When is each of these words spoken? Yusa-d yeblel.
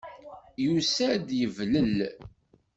Yusa-d 0.65 1.27
yeblel. 1.39 1.97